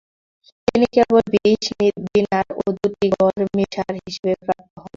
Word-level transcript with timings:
তিনি 0.67 0.85
কেবল 0.95 1.17
বিশ 1.33 1.65
দিনার 2.07 2.47
ও 2.57 2.75
দু’টি 2.77 3.07
ঘর 3.15 3.33
মিরাস 3.55 3.89
হিসেবে 3.99 4.33
প্রাপ্ত 4.41 4.73
হন। 4.75 4.87